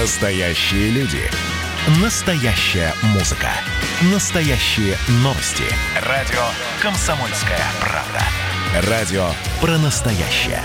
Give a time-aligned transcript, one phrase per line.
[0.00, 1.22] Настоящие люди.
[2.02, 3.48] Настоящая музыка.
[4.12, 5.64] Настоящие новости.
[6.06, 6.42] Радио
[6.82, 8.90] «Комсомольская правда».
[8.90, 9.26] Радио
[9.58, 10.60] про настоящее.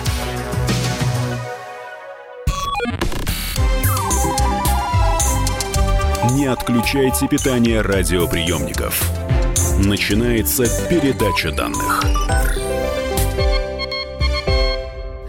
[6.32, 9.02] Не отключайте питание радиоприемников.
[9.78, 12.04] Начинается передача данных.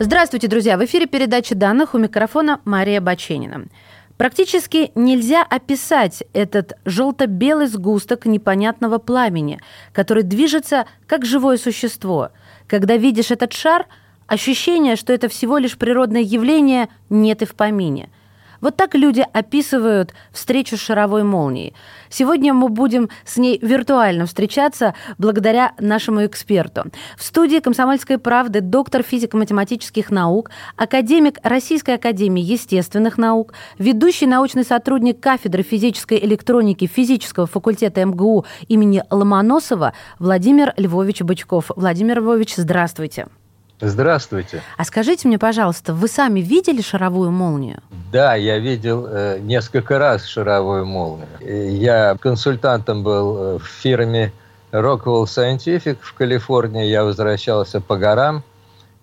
[0.04, 0.76] Здравствуйте, друзья!
[0.76, 3.66] В эфире передача данных у микрофона Мария Баченина.
[4.16, 9.60] Практически нельзя описать этот желто-белый сгусток непонятного пламени,
[9.92, 12.30] который движется как живое существо.
[12.66, 13.86] Когда видишь этот шар,
[14.26, 18.10] ощущение, что это всего лишь природное явление, нет и в помине–
[18.62, 21.74] вот так люди описывают встречу с шаровой молнией.
[22.08, 26.84] Сегодня мы будем с ней виртуально встречаться благодаря нашему эксперту.
[27.18, 35.20] В студии «Комсомольской правды» доктор физико-математических наук, академик Российской академии естественных наук, ведущий научный сотрудник
[35.20, 41.70] кафедры физической электроники физического факультета МГУ имени Ломоносова Владимир Львович Бычков.
[41.74, 43.26] Владимир Львович, здравствуйте.
[43.84, 44.62] Здравствуйте.
[44.76, 47.82] А скажите мне, пожалуйста, вы сами видели шаровую молнию?
[48.12, 51.26] Да, я видел э, несколько раз шаровую молнию.
[51.40, 54.32] Я консультантом был э, в фирме
[54.70, 56.84] Rockwell Scientific в Калифорнии.
[56.84, 58.44] Я возвращался по горам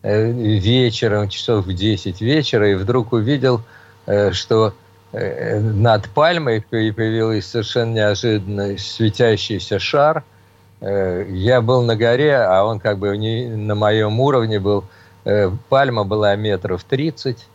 [0.01, 3.61] э, вечером, часов в 10 вечера, и вдруг увидел,
[4.05, 4.73] э, что
[5.11, 10.38] э, над пальмой появился совершенно неожиданно светящийся шар– Э,
[10.81, 14.85] я был на горе, а он как бы не на моем уровне был.
[15.25, 17.45] Э, пальма была метров 30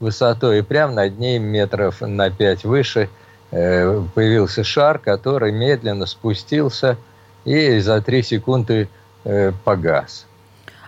[0.00, 3.08] высотой, и прямо над ней метров на 5 выше
[3.50, 6.96] э, появился шар, который медленно спустился
[7.44, 8.88] и за 3 секунды
[9.64, 10.26] погас.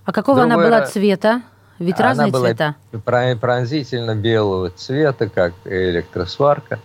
[0.05, 1.43] А какого Другой она была цвета?
[1.79, 2.75] Ведь она разные была цвета.
[3.41, 6.77] пронзительно белого цвета, как электросварка.
[6.77, 6.79] Э,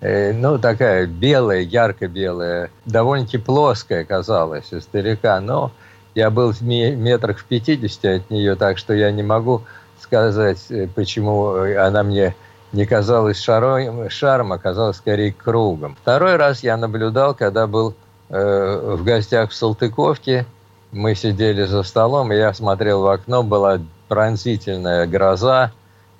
[0.00, 5.72] ну, такая белая, ярко-белая, довольно-таки плоская казалась издалека, но
[6.14, 9.62] я был в метрах в 50 от нее, так что я не могу
[10.00, 12.34] сказать, э, почему она мне
[12.72, 15.96] не казалась шаром, шаром, а казалась скорее кругом.
[16.00, 17.94] Второй раз я наблюдал, когда был
[18.28, 20.46] э, в гостях в Салтыковке,
[20.92, 25.72] мы сидели за столом, и я смотрел в окно, была пронзительная гроза,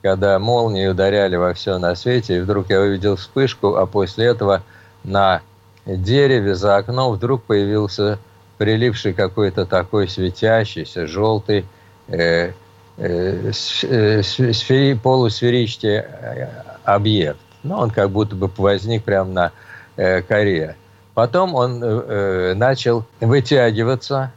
[0.03, 4.63] когда молнии ударяли во все на свете, и вдруг я увидел вспышку, а после этого
[5.05, 5.43] на
[5.87, 8.19] дереве за окном вдруг появился
[8.59, 11.65] прилипший какой-то такой светящийся, желтый,
[12.09, 12.53] э,
[12.97, 13.51] э,
[13.83, 16.49] э, сфери, полусферический э,
[16.85, 17.39] объект.
[17.63, 19.53] Ну, он как будто бы возник прямо на
[19.97, 20.77] э, коре.
[21.15, 24.33] Потом он э, э начал вытягиваться,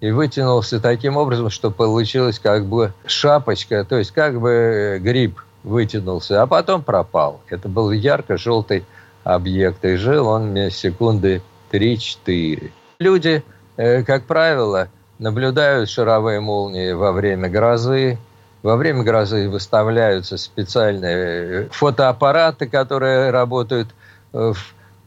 [0.00, 5.40] и вытянулся таким образом, что получилось как бы шапочка, то есть как бы э, гриб
[5.62, 7.40] вытянулся, а потом пропал.
[7.48, 8.84] Это был ярко-желтый
[9.24, 11.42] объект, и жил он секунды
[11.72, 12.70] 3-4.
[12.98, 13.42] Люди,
[13.76, 18.18] э, как правило, наблюдают шаровые молнии во время грозы.
[18.62, 23.88] Во время грозы выставляются специальные э, фотоаппараты, которые работают
[24.32, 24.56] в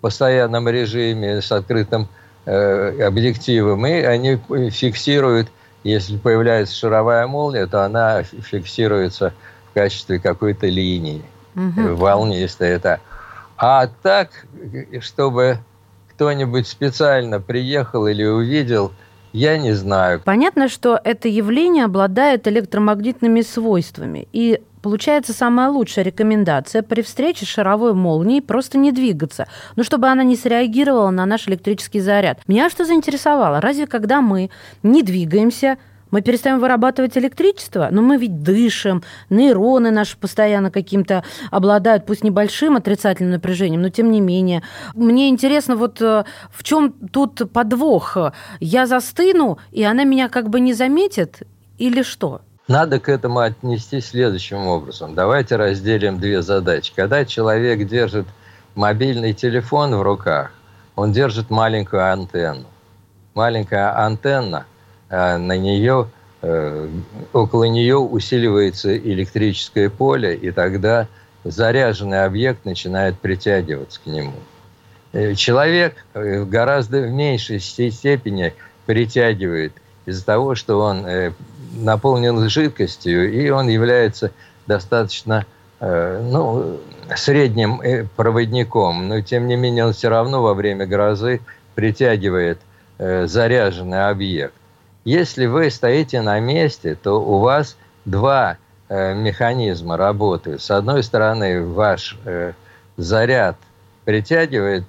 [0.01, 2.07] постоянном режиме с открытым
[2.49, 4.39] объективом, и они
[4.71, 5.49] фиксируют,
[5.83, 9.33] если появляется шаровая молния, то она фиксируется
[9.69, 11.23] в качестве какой-то линии,
[11.55, 11.95] угу.
[11.95, 12.69] волнистой.
[12.69, 12.99] Это.
[13.57, 14.29] А так,
[15.01, 15.59] чтобы
[16.11, 18.91] кто-нибудь специально приехал или увидел,
[19.31, 20.21] я не знаю.
[20.25, 24.27] Понятно, что это явление обладает электромагнитными свойствами.
[24.33, 30.07] И Получается, самая лучшая рекомендация при встрече с шаровой молнией просто не двигаться, ну, чтобы
[30.07, 32.39] она не среагировала на наш электрический заряд.
[32.47, 33.59] Меня что заинтересовало?
[33.59, 34.49] Разве когда мы
[34.83, 35.77] не двигаемся,
[36.11, 42.77] мы перестаем вырабатывать электричество, но мы ведь дышим, нейроны наши постоянно каким-то обладают, пусть небольшим
[42.77, 44.63] отрицательным напряжением, но тем не менее.
[44.95, 48.17] Мне интересно, вот э, в чем тут подвох?
[48.59, 51.43] Я застыну, и она меня как бы не заметит,
[51.77, 52.41] или что?
[52.69, 55.15] Надо к этому отнести следующим образом.
[55.15, 56.93] Давайте разделим две задачи.
[56.95, 58.27] Когда человек держит
[58.75, 60.51] мобильный телефон в руках,
[60.95, 62.67] он держит маленькую антенну.
[63.33, 64.67] Маленькая антенна,
[65.09, 66.09] э, на нее,
[66.43, 66.87] э,
[67.33, 71.07] около нее усиливается электрическое поле, и тогда
[71.43, 74.35] заряженный объект начинает притягиваться к нему.
[75.11, 78.53] Э, человек в гораздо меньшей степени
[78.85, 79.73] притягивает
[80.05, 81.03] из-за того, что он
[81.71, 84.31] наполнен жидкостью, и он является
[84.67, 85.45] достаточно
[85.79, 86.79] э, ну,
[87.15, 91.41] средним э, проводником, но тем не менее он все равно во время грозы
[91.75, 92.59] притягивает
[92.97, 94.53] э, заряженный объект.
[95.05, 98.57] Если вы стоите на месте, то у вас два
[98.89, 100.63] механизма работают.
[100.63, 102.17] С одной стороны, ваш
[102.97, 103.55] заряд
[104.03, 104.83] притягивает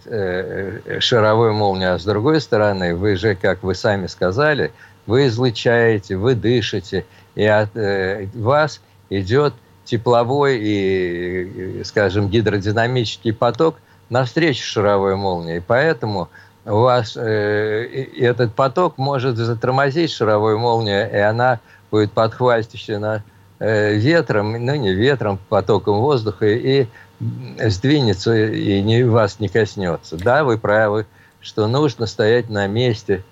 [1.00, 4.72] шаровую молнию, а с другой стороны, вы же, как вы сами сказали,
[5.06, 7.04] вы излучаете, вы дышите,
[7.34, 9.54] и от э, вас идет
[9.84, 13.76] тепловой и, скажем, гидродинамический поток
[14.08, 15.56] навстречу шаровой молнии.
[15.56, 16.28] И поэтому
[16.64, 21.60] у вас э, этот поток может затормозить шаровую молнию, и она
[21.90, 23.24] будет подхвачена
[23.58, 26.86] э, ветром, ну не ветром, потоком воздуха, и
[27.20, 30.16] сдвинется, и не, вас не коснется.
[30.16, 31.06] Да, вы правы,
[31.40, 33.24] что нужно стоять на месте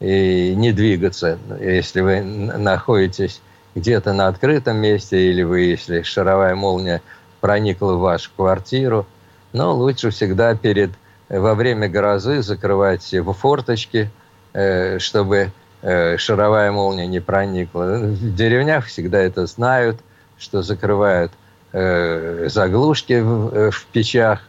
[0.00, 3.40] и не двигаться, если вы находитесь
[3.74, 7.02] где-то на открытом месте, или вы, если шаровая молния
[7.40, 9.06] проникла в вашу квартиру.
[9.52, 10.90] Но лучше всегда перед,
[11.28, 14.10] во время грозы закрывать все форточки,
[14.52, 15.52] э, чтобы
[15.82, 17.98] э, шаровая молния не проникла.
[17.98, 19.98] В деревнях всегда это знают,
[20.38, 21.32] что закрывают
[21.72, 24.40] э, заглушки в, в печах,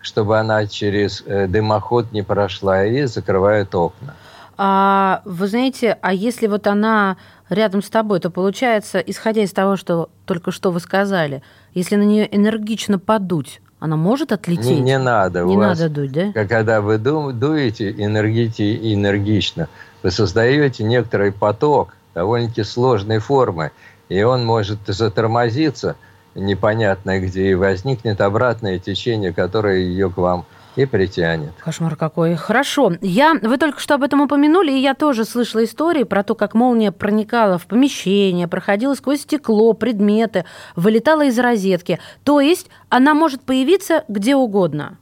[0.00, 4.16] чтобы она через дымоход не прошла, и закрывают окна.
[4.64, 7.16] А вы знаете, а если вот она
[7.50, 11.42] рядом с тобой, то получается, исходя из того, что только что вы сказали,
[11.74, 14.66] если на нее энергично подуть, она может отлететь?
[14.66, 15.42] Не, не надо.
[15.42, 16.32] Не надо дуть, да?
[16.46, 19.68] Когда вы ду, дуете энергити, энергично,
[20.04, 23.72] вы создаете некоторый поток довольно-таки сложной формы,
[24.08, 25.96] и он может затормозиться
[26.36, 30.44] непонятно где, и возникнет обратное течение, которое ее к вам
[30.76, 31.52] и притянет.
[31.58, 32.34] Кошмар какой.
[32.36, 32.92] Хорошо.
[33.00, 36.54] Я, вы только что об этом упомянули, и я тоже слышала истории про то, как
[36.54, 40.44] молния проникала в помещение, проходила сквозь стекло, предметы,
[40.76, 41.98] вылетала из розетки.
[42.24, 44.98] То есть она может появиться где угодно.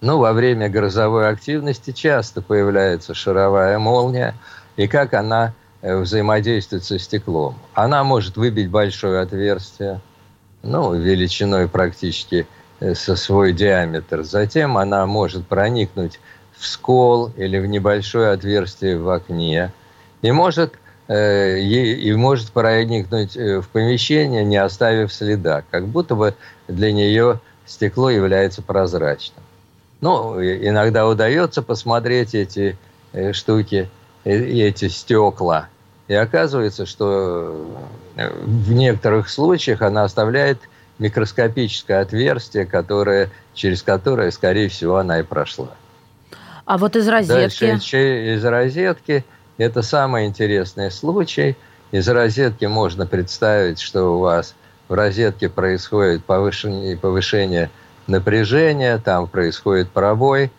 [0.00, 4.34] Ну, во время грозовой активности часто появляется шаровая молния,
[4.76, 7.54] и как она э, взаимодействует со стеклом.
[7.72, 10.02] Она может выбить большое отверстие,
[10.62, 12.46] ну, величиной практически
[12.80, 14.22] со свой диаметр.
[14.22, 16.20] Затем она может проникнуть
[16.52, 19.72] в скол или в небольшое отверстие в окне
[20.22, 20.74] и может,
[21.08, 26.34] э, и может проникнуть э, в помещение, не оставив следа, как будто бы
[26.68, 29.42] для нее стекло является прозрачным.
[30.00, 32.76] Ну, иногда удается посмотреть эти
[33.32, 33.88] штуки,
[34.24, 35.68] эти стекла,
[36.08, 37.66] и оказывается, что
[38.16, 40.58] в некоторых случаях она оставляет
[40.98, 45.70] микроскопическое отверстие, которое, через которое, скорее всего, она и прошла.
[46.64, 47.66] А вот из розетки?
[47.66, 49.24] Дальше из розетки
[49.58, 51.56] это самый интересный случай.
[51.92, 54.54] Из розетки можно представить, что у вас
[54.88, 57.70] в розетке происходит повышение, повышение
[58.06, 60.50] напряжения, там происходит пробой.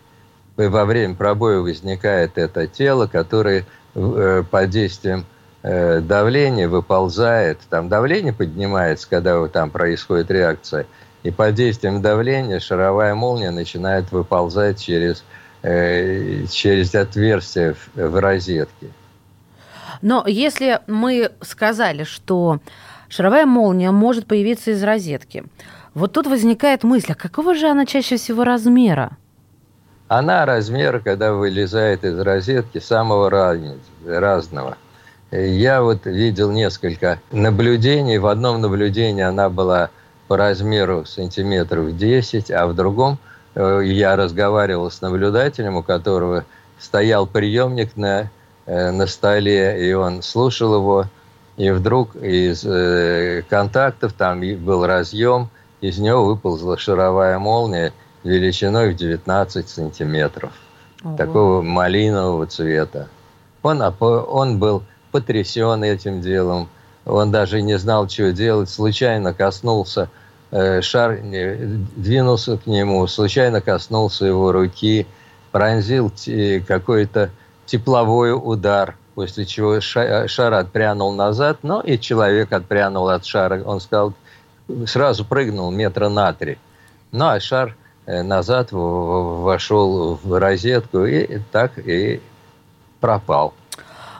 [0.56, 5.26] И во время пробоя возникает это тело, которое э, под действием
[5.66, 10.86] давление выползает, там давление поднимается, когда там происходит реакция,
[11.24, 15.24] и под действием давления шаровая молния начинает выползать через,
[15.62, 18.88] э, через отверстие в, в розетке.
[20.02, 22.60] Но если мы сказали, что
[23.08, 25.44] шаровая молния может появиться из розетки,
[25.94, 29.16] вот тут возникает мысль, а какого же она чаще всего размера?
[30.06, 33.30] Она размера, когда вылезает из розетки, самого
[34.04, 34.76] разного.
[35.30, 38.18] Я вот видел несколько наблюдений.
[38.18, 39.90] В одном наблюдении она была
[40.28, 43.18] по размеру сантиметров 10, а в другом
[43.54, 46.44] э, я разговаривал с наблюдателем, у которого
[46.78, 48.30] стоял приемник на,
[48.66, 51.06] э, на столе, и он слушал его,
[51.56, 55.48] и вдруг из э, контактов там был разъем,
[55.80, 57.92] из него выползла шаровая молния
[58.22, 60.52] величиной в 19 сантиметров,
[61.04, 61.16] Ого.
[61.16, 63.08] такого малинового цвета.
[63.62, 64.82] Он, он был
[65.16, 66.68] потрясен этим делом.
[67.06, 68.68] Он даже не знал, что делать.
[68.68, 70.10] Случайно коснулся
[70.50, 75.06] э, шар, двинулся к нему, случайно коснулся его руки,
[75.52, 76.12] пронзил
[76.68, 77.30] какой-то
[77.64, 83.62] тепловой удар, после чего шар отпрянул назад, но и человек отпрянул от шара.
[83.64, 84.12] Он сказал,
[84.84, 86.58] сразу прыгнул метра на три.
[87.10, 92.20] Ну, а шар э, назад вошел в розетку и так и
[93.00, 93.54] пропал.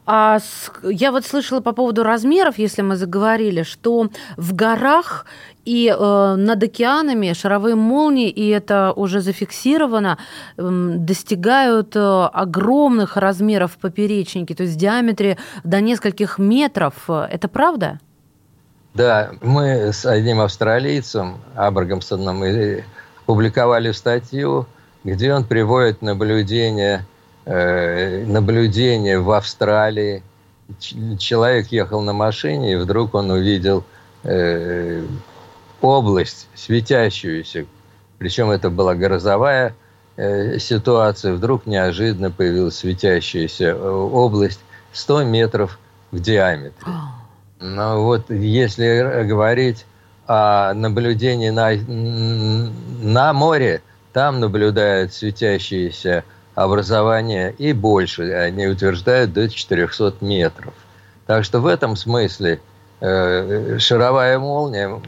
[0.07, 0.39] А
[0.85, 5.27] я вот слышала по поводу размеров, если мы заговорили, что в горах
[5.65, 10.19] и э, над океанами шаровые молнии, и это уже зафиксировано,
[10.57, 17.11] э, достигают э, огромных размеров поперечники, то есть в диаметре до нескольких метров.
[17.11, 17.99] Это правда?
[18.95, 22.45] Да, мы с одним австралийцем, Абрагамсоном,
[23.27, 24.67] публиковали статью,
[25.03, 27.05] где он приводит наблюдения
[27.47, 30.23] наблюдение в Австралии.
[31.19, 33.85] Человек ехал на машине, и вдруг он увидел
[34.25, 35.05] э,
[35.81, 37.67] область светящуюся,
[38.19, 39.75] причем это была грозовая
[40.17, 44.61] э, ситуация, вдруг неожиданно появилась светящаяся э, область
[44.93, 45.79] 100 метров
[46.11, 46.93] в диаметре.
[47.61, 49.87] Но вот если говорить
[50.27, 51.71] о наблюдении на,
[53.03, 56.25] на море, там наблюдают светящиеся
[56.57, 58.33] образования и больше.
[58.33, 60.75] Они утверждают до 400 метров.
[61.27, 62.61] Так что в этом смысле
[63.01, 65.01] э, шаровая молния,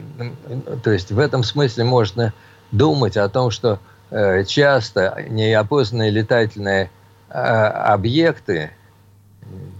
[0.83, 2.33] то есть в этом смысле можно
[2.71, 3.79] думать о том, что
[4.11, 6.91] э, часто неопознанные летательные
[7.29, 8.71] э, объекты,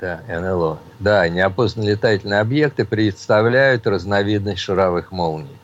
[0.01, 5.55] да, НЛО, да, неопознанные летательные объекты представляют разновидность шаровых молний.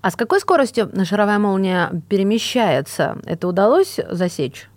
[0.00, 3.18] А с какой скоростью шаровая молния перемещается?
[3.26, 4.68] Это удалось засечь?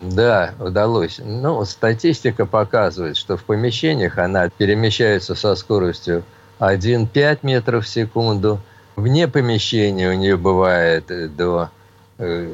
[0.00, 1.20] Да, удалось.
[1.22, 6.24] Ну, статистика показывает, что в помещениях она перемещается со скоростью
[6.58, 8.60] 1,5 метров в секунду.
[8.96, 11.04] Вне помещения у нее бывает
[11.36, 11.70] до,
[12.18, 12.50] э,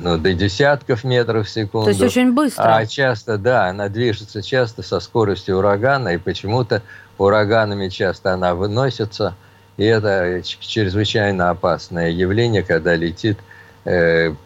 [0.00, 1.84] ну, до десятков метров в секунду.
[1.84, 2.74] То есть очень быстро.
[2.74, 6.82] А часто, да, она движется часто со скоростью урагана, и почему-то
[7.18, 9.36] ураганами часто она выносится.
[9.76, 13.49] И это чрезвычайно опасное явление, когда летит Э,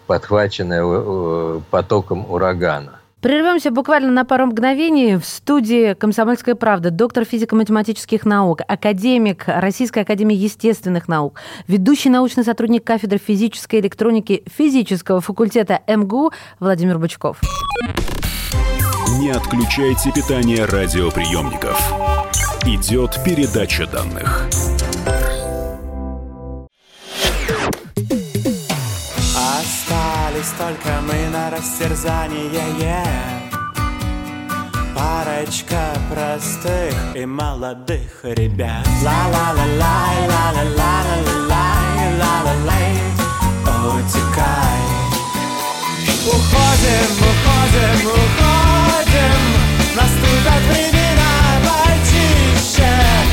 [0.07, 3.01] подхваченная потоком урагана.
[3.21, 5.17] Прервемся буквально на пару мгновений.
[5.17, 12.85] В студии «Комсомольская правда» доктор физико-математических наук, академик Российской академии естественных наук, ведущий научный сотрудник
[12.85, 17.41] кафедры физической электроники физического факультета МГУ Владимир Бычков.
[19.21, 21.81] Не отключайте питание радиоприемников.
[22.67, 24.51] Идет передача данных.
[30.45, 32.51] Остались только мы на растерзание
[34.95, 38.87] Парочка простых и молодых ребят.
[39.03, 42.93] Ла-ла-ла-лай, ла-ла-ла-ла-ла-лай, ла-ла-лай.
[43.87, 44.83] Утекай.
[46.27, 49.41] Уходим, уходим, уходим.
[49.97, 51.33] Наступят времена
[51.65, 53.24] почище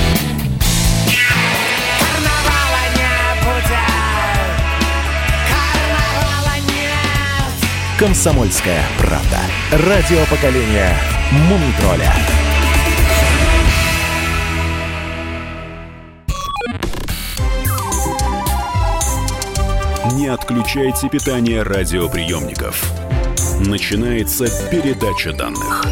[8.02, 9.38] «Комсомольская правда».
[9.88, 10.98] Радио поколения
[11.48, 12.12] Мумитроля.
[20.14, 22.92] Не отключайте питание радиоприемников.
[23.68, 25.86] Начинается передача данных.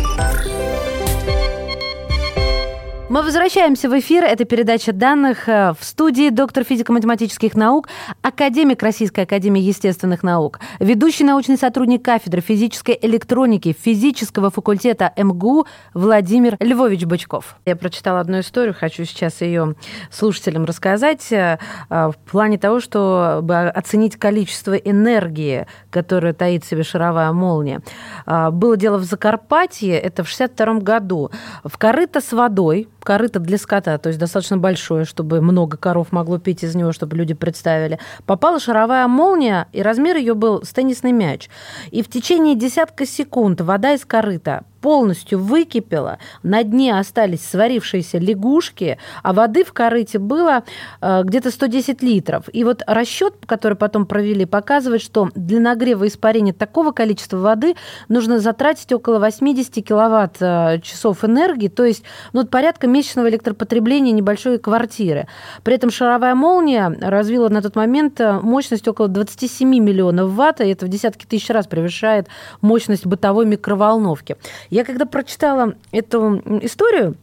[3.09, 4.23] Мы возвращаемся в эфир.
[4.23, 7.89] Это передача данных э, в студии доктор физико-математических наук,
[8.21, 16.55] академик Российской академии естественных наук, ведущий научный сотрудник кафедры физической электроники физического факультета МГУ Владимир
[16.59, 17.55] Львович Бычков.
[17.65, 19.73] Я прочитала одну историю, хочу сейчас ее
[20.11, 21.57] слушателям рассказать э,
[21.89, 27.81] в плане того, чтобы оценить количество энергии, которую таит в себе шаровая молния.
[28.27, 31.31] Э, было дело в Закарпатье, это в 62 году.
[31.63, 36.37] В корыто с водой корыто для скота, то есть достаточно большое, чтобы много коров могло
[36.37, 37.97] пить из него, чтобы люди представили,
[38.27, 41.49] попала шаровая молния, и размер ее был с теннисный мяч.
[41.89, 48.97] И в течение десятка секунд вода из корыта полностью выкипела, на дне остались сварившиеся лягушки,
[49.23, 50.63] а воды в корыте было
[51.01, 52.45] э, где-то 110 литров.
[52.53, 57.75] И вот расчет, который потом провели, показывает, что для нагрева испарения такого количества воды
[58.07, 60.79] нужно затратить около 80 киловатт э,
[61.23, 65.27] энергии, то есть ну, порядка месячного электропотребления небольшой квартиры.
[65.63, 70.67] При этом шаровая молния развила на тот момент э, мощность около 27 миллионов ватт, и
[70.67, 72.27] это в десятки тысяч раз превышает
[72.61, 74.37] мощность бытовой микроволновки.
[74.69, 77.15] Я когда прочитала эту историю,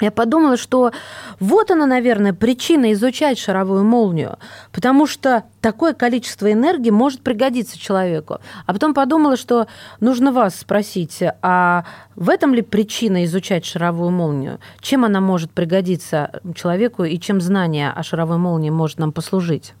[0.00, 0.92] я подумала, что
[1.40, 4.38] вот она, наверное, причина изучать шаровую молнию,
[4.72, 8.38] потому что такое количество энергии может пригодиться человеку.
[8.64, 9.66] А потом подумала, что
[10.00, 11.84] нужно вас спросить, а
[12.16, 14.58] в этом ли причина изучать шаровую молнию?
[14.80, 19.74] Чем она может пригодиться человеку и чем знание о шаровой молнии может нам послужить?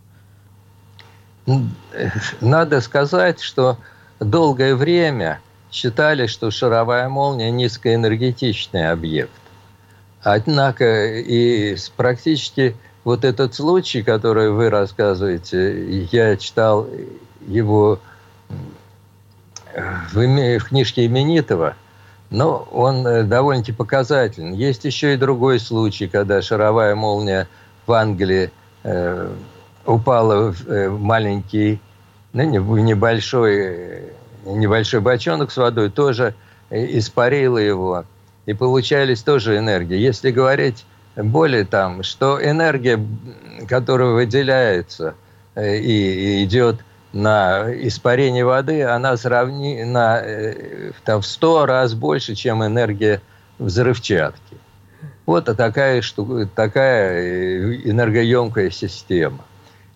[2.42, 3.78] Надо сказать, что
[4.20, 5.40] долгое время
[5.70, 9.30] считали, что шаровая молния низкоэнергетичный объект.
[10.22, 16.86] Однако и практически вот этот случай, который вы рассказываете, я читал
[17.46, 18.00] его
[20.12, 21.76] в, книжке Именитова,
[22.28, 24.52] но он э, довольно-таки показателен.
[24.52, 27.48] Есть еще и другой случай, когда шаровая молния
[27.86, 28.50] в Англии
[28.82, 29.32] э,
[29.86, 31.80] упала в э, маленький,
[32.32, 32.42] ну,
[32.76, 34.12] небольшой
[34.44, 36.34] небольшой бочонок с водой, тоже
[36.70, 38.04] испарила его.
[38.46, 39.96] И получались тоже энергии.
[39.96, 40.84] Если говорить
[41.16, 42.98] более там, что энергия,
[43.68, 45.14] которая выделяется
[45.54, 46.80] э, и идет
[47.12, 53.20] на испарение воды, она сравнена э, там, в 100 раз больше, чем энергия
[53.58, 54.56] взрывчатки.
[55.26, 59.44] Вот такая, штука, такая э, энергоемкая система.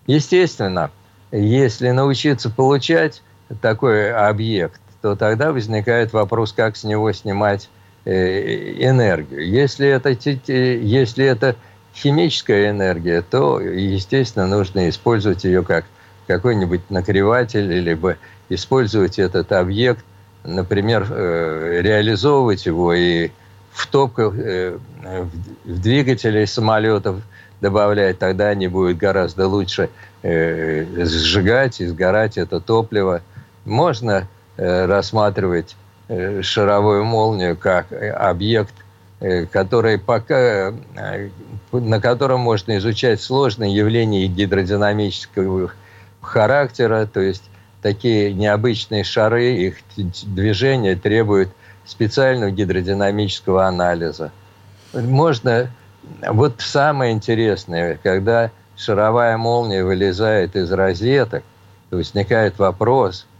[0.07, 0.91] Естественно,
[1.31, 3.21] если научиться получать
[3.61, 7.69] такой объект, то тогда возникает вопрос, как с него снимать
[8.05, 9.47] э, энергию.
[9.47, 11.55] Если это, если это
[11.93, 15.85] химическая энергия, то, естественно, нужно использовать ее как
[16.27, 18.17] какой-нибудь нагреватель, либо
[18.49, 20.03] использовать этот объект,
[20.43, 23.29] например, э, реализовывать его и
[23.71, 27.17] в топках, э, в двигатели самолетов
[27.61, 29.89] добавлять, тогда они будут гораздо лучше
[30.23, 33.21] сжигать и сгорать это топливо.
[33.65, 35.75] Можно рассматривать
[36.41, 38.73] шаровую молнию как объект,
[39.51, 40.73] который пока,
[41.71, 45.71] на котором можно изучать сложные явления гидродинамического
[46.21, 47.43] характера, то есть
[47.81, 51.49] такие необычные шары, их движение требует
[51.85, 54.31] специального гидродинамического анализа.
[54.93, 55.71] Можно...
[56.27, 61.43] Вот самое интересное, когда шаровая молния вылезает из розеток,
[61.89, 63.34] то возникает вопрос, э,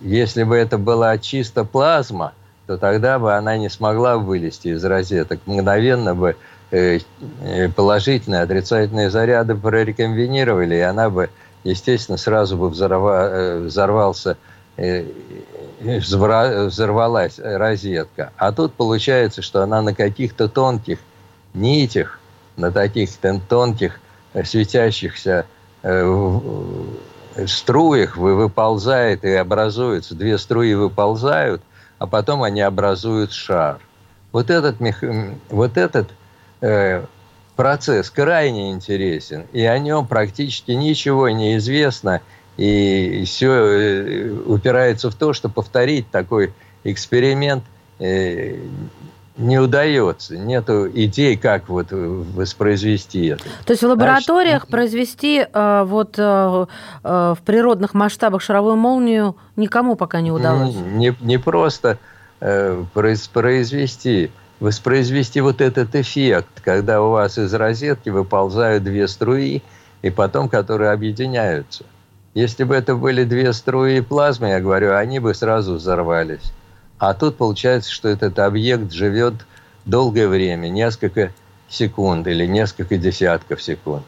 [0.00, 2.32] если бы это была чисто плазма,
[2.66, 5.40] то тогда бы она не смогла вылезти из розеток.
[5.46, 6.36] Мгновенно бы
[6.70, 7.00] э,
[7.42, 11.30] э, положительные, отрицательные заряды прорекомбинировали, и она бы
[11.64, 14.36] естественно, сразу бы взорва, э, взорвался,
[14.76, 15.06] э,
[15.80, 18.32] взорвалась розетка.
[18.36, 20.98] А тут получается, что она на каких-то тонких
[21.54, 22.20] нитях,
[22.56, 23.10] на таких
[23.48, 24.00] тонких
[24.34, 25.46] э, светящихся
[27.46, 30.14] струях выползает и образуется.
[30.14, 31.62] Две струи выползают,
[31.98, 33.78] а потом они образуют шар.
[34.32, 34.76] Вот этот,
[35.50, 36.10] вот этот
[37.56, 42.20] процесс крайне интересен, и о нем практически ничего не известно,
[42.56, 46.52] и все э, упирается в то, что повторить такой
[46.84, 47.64] эксперимент
[47.98, 48.58] э,
[49.36, 50.36] не удается.
[50.36, 53.44] Нет идей, как вот воспроизвести это.
[53.64, 60.20] То есть в лабораториях Значит, произвести э, вот в природных масштабах шаровую молнию никому пока
[60.20, 60.74] не удалось?
[60.74, 61.98] Не, не просто
[62.92, 69.62] произвести воспроизвести вот этот эффект, когда у вас из розетки выползают две струи,
[70.02, 71.84] и потом которые объединяются.
[72.34, 76.52] Если бы это были две струи плазмы, я говорю, они бы сразу взорвались.
[77.06, 79.34] А тут получается, что этот объект живет
[79.84, 81.32] долгое время, несколько
[81.68, 84.04] секунд или несколько десятков секунд.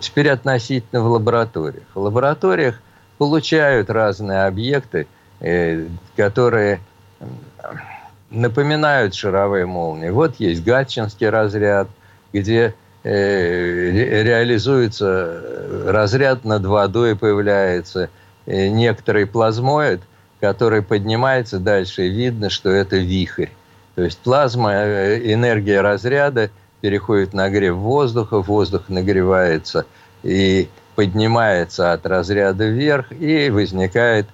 [0.00, 1.84] Теперь относительно в лабораториях.
[1.94, 2.80] В лабораториях
[3.18, 5.06] получают разные объекты,
[5.38, 6.80] э, которые
[8.30, 10.08] напоминают шаровые молнии.
[10.08, 11.86] Вот есть гатчинский разряд,
[12.32, 13.90] где э,
[14.24, 15.40] реализуется
[15.86, 18.10] разряд над водой появляется,
[18.46, 20.00] э, некоторый плазмоид,
[20.40, 23.48] который поднимается дальше, и видно, что это вихрь.
[23.94, 29.86] То есть плазма, э, энергия разряда переходит нагрев воздуха, воздух нагревается
[30.22, 34.26] и поднимается от разряда вверх, и возникает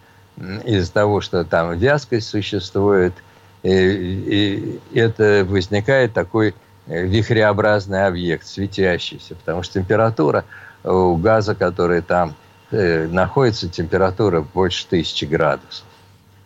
[0.64, 3.14] из-за того, что там вязкость существует–
[3.64, 6.54] и это возникает такой
[6.86, 10.44] э, вихреобразный объект, светящийся, потому что температура
[10.84, 12.34] у газа, который там
[12.70, 15.86] э, находится, температура больше тысячи градусов.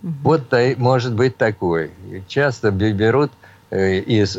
[0.03, 1.91] Вот может быть такой.
[2.29, 3.33] Часто берут
[3.71, 4.39] э, из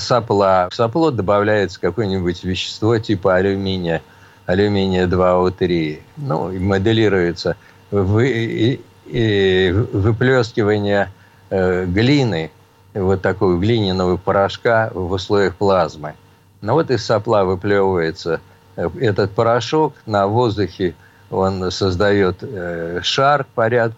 [0.00, 0.68] сопла.
[0.70, 4.02] В сопло добавляется какое-нибудь вещество типа алюминия,
[4.46, 6.00] алюминия 2О3.
[6.18, 7.56] Ну, моделируется
[7.90, 11.10] вы, и выплескивание
[11.50, 12.50] э, глины,
[12.94, 16.14] вот такого глиняного порошка в условиях плазмы.
[16.60, 18.40] Но вот из сопла выплевывается
[18.76, 20.94] э, этот порошок, на воздухе
[21.30, 23.96] он создает э, шар порядка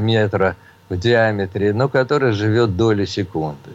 [0.00, 0.56] метра
[0.88, 3.70] в диаметре, но который живет доли секунды.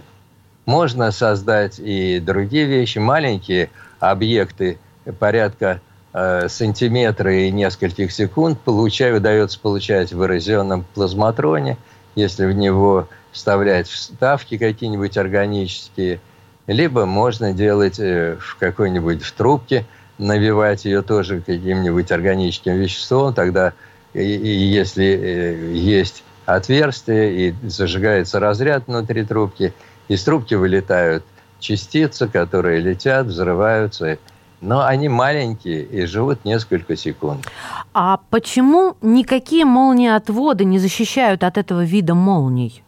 [0.65, 3.69] Можно создать и другие вещи, маленькие
[3.99, 4.77] объекты
[5.19, 5.81] порядка
[6.13, 11.77] э, сантиметра и нескольких секунд получаю, удается получать в эрозионном плазматроне–
[12.17, 16.19] если в него вставлять вставки какие-нибудь органические,
[16.65, 19.85] либо можно делать э, в какой-нибудь в трубке,
[20.17, 23.73] навивать ее тоже каким-нибудь органическим веществом, тогда
[24.17, 29.73] и, и если э, есть отверстие и зажигается разряд внутри трубки,
[30.07, 31.23] из трубки вылетают
[31.59, 34.17] частицы, которые летят, взрываются,
[34.61, 37.45] но они маленькие и живут несколько секунд.
[37.93, 42.83] А почему никакие молнии-отводы не защищают от этого вида молний?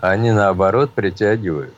[0.00, 1.74] Они, наоборот, притягивают.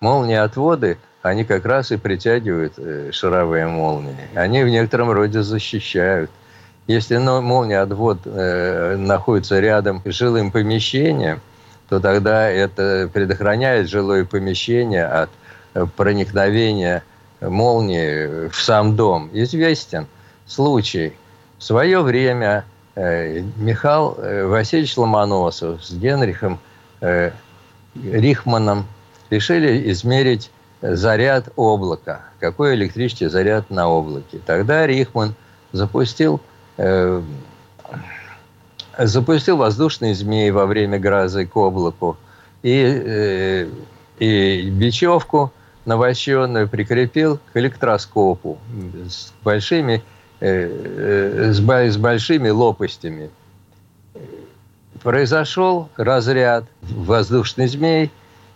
[0.00, 4.16] Молнии-отводы они как раз и притягивают э, шаровые молнии.
[4.34, 6.30] Они в некотором роде защищают.
[6.90, 11.40] Если молния отвод э, находится рядом с жилым помещением,
[11.88, 15.30] то тогда это предохраняет жилое помещение от
[15.74, 17.04] э, проникновения
[17.40, 19.30] молнии в сам дом.
[19.32, 20.08] Известен
[20.48, 21.12] случай.
[21.58, 22.64] В свое время
[22.96, 26.58] э, Михаил э, Васильевич Ломоносов с Генрихом
[27.00, 27.30] э,
[27.94, 28.84] Рихманом
[29.30, 30.50] решили измерить
[30.82, 32.22] заряд облака.
[32.40, 34.40] Какой электрический заряд на облаке.
[34.44, 35.36] Тогда Рихман
[35.70, 36.49] запустил, э,
[38.98, 42.16] запустил воздушные змеи во время грозы к облаку
[42.62, 43.68] и, э,
[44.18, 45.52] и бечевку
[45.84, 48.58] навощенную прикрепил к электроскопу
[49.08, 50.02] с большими,
[50.40, 53.30] э, э, с большими лопастями.
[55.02, 58.10] Произошел разряд воздушный змей,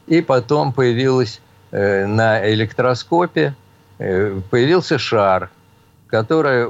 [0.07, 3.55] и потом появилась э, на электроскопе
[3.97, 5.51] появился шар,
[6.15, 6.63] который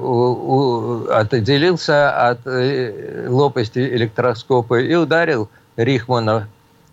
[1.12, 2.40] отделился от
[3.28, 6.48] лопасти электроскопа и ударил Рихмана.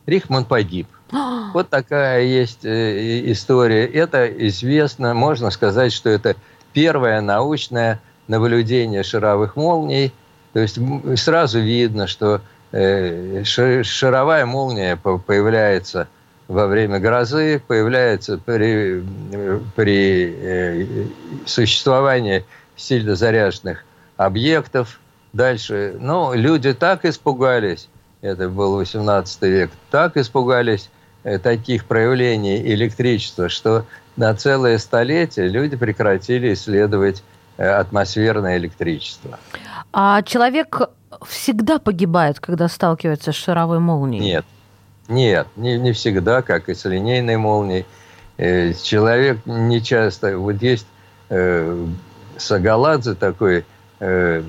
[0.06, 0.88] Рихман погиб.
[1.54, 3.86] Вот такая есть э, история.
[3.86, 6.36] Это известно, можно сказать, что это
[6.74, 10.12] первое научное наблюдение шаровых молний.
[10.52, 10.78] То есть
[11.16, 12.42] сразу видно, что
[12.74, 16.10] э, шаровая молния появляется
[16.52, 19.04] во время грозы, появляется при,
[19.76, 20.86] при э,
[21.46, 23.86] существовании сильно заряженных
[24.18, 25.00] объектов.
[25.34, 27.90] Дальше, ну, люди так испугались,
[28.22, 30.90] это был 18 век, так испугались
[31.24, 33.86] Э, таких проявлений электричества, что
[34.16, 37.24] на целое столетие люди прекратили исследовать
[37.58, 39.38] э, атмосферное электричество.
[39.94, 40.90] А человек
[41.28, 44.24] всегда погибает, когда сталкивается с шаровой молнией?
[44.24, 44.46] Нет,
[45.12, 47.86] нет, не, не всегда, как и с линейной молнией.
[48.38, 50.38] Э, человек не часто...
[50.38, 50.88] Вот есть
[51.30, 51.86] э,
[52.38, 53.66] Сагаладзе такой
[54.00, 54.42] э,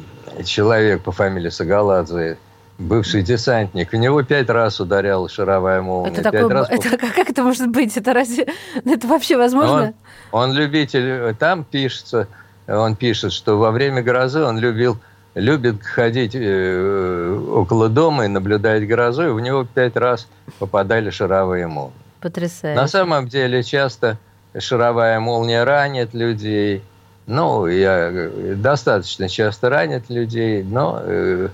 [0.44, 2.38] человек по фамилии Сагаладзе,
[2.78, 3.92] бывший десантник.
[3.92, 6.12] В него пять раз ударял шаровая молния.
[6.12, 6.70] Это, такой, раз...
[6.70, 7.96] это как это может быть?
[7.96, 8.46] Это разве
[8.84, 9.92] это вообще возможно?
[10.30, 11.34] Он, он любитель.
[11.38, 12.28] Там пишется,
[12.66, 14.98] он пишет, что во время грозы он любил
[15.34, 21.66] любит ходить э, около дома и наблюдать грозу, и в него пять раз попадали шаровые
[21.66, 21.94] молнии.
[22.20, 22.80] Потрясающе.
[22.80, 24.18] На самом деле часто
[24.58, 26.82] шаровая молния ранит людей.
[27.26, 31.48] Ну, я э, достаточно часто ранит людей, но э,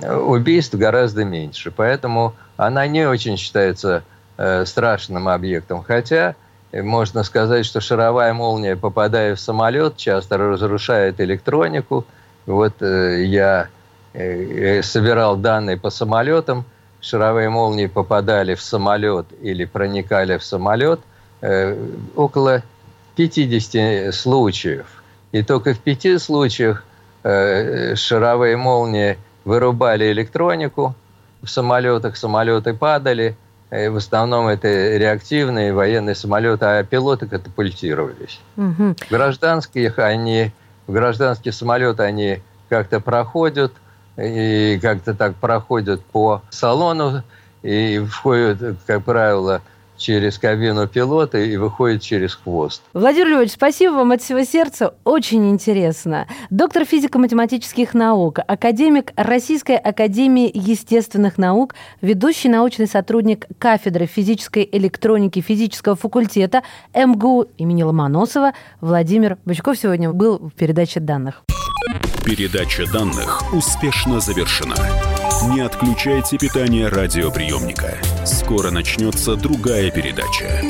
[0.00, 1.70] убийств гораздо меньше.
[1.70, 4.04] Поэтому она не очень считается
[4.36, 5.82] э, страшным объектом.
[5.82, 6.34] Хотя
[6.70, 12.06] э, можно сказать, что шаровая молния, попадая в самолет, часто разрушает электронику.
[12.46, 13.68] Вот э, я
[14.82, 16.64] собирал данные по самолетам.
[17.00, 21.00] Шаровые молнии попадали в самолет или проникали в самолет
[22.14, 22.62] около
[23.16, 25.02] 50 случаев.
[25.32, 26.84] И только в пяти случаях
[27.24, 30.94] шаровые молнии– вырубали электронику
[31.42, 33.36] в самолетах, самолеты падали.
[33.70, 38.38] И в основном это реактивные военные самолеты, а пилоты катапультировались.
[38.56, 38.96] Угу.
[39.08, 40.52] Гражданских они,
[40.86, 43.72] гражданские самолеты они как-то проходят,
[44.16, 47.22] и как-то так проходят по салону,
[47.62, 49.62] и входят, как правило,
[50.02, 52.82] через кабину пилота и выходит через хвост.
[52.92, 54.94] Владимир Львович, спасибо вам от всего сердца.
[55.04, 56.26] Очень интересно.
[56.50, 65.96] Доктор физико-математических наук, академик Российской академии естественных наук, ведущий научный сотрудник кафедры физической электроники физического
[65.96, 66.62] факультета
[66.94, 71.44] МГУ имени Ломоносова Владимир Бычков сегодня был в передаче данных.
[72.24, 74.76] Передача данных успешно завершена.
[75.54, 77.98] Не отключайте питание радиоприемника.
[78.52, 80.62] Скоро начнется другая передача.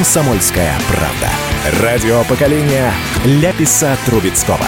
[0.00, 1.82] «Комсомольская правда».
[1.84, 2.90] Радио поколения
[3.26, 4.66] Ляписа Трубецкого.